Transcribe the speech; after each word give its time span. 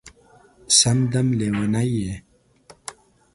سم 0.77 0.99
دم 1.11 1.27
لېونی 1.39 1.87
یې 2.01 2.13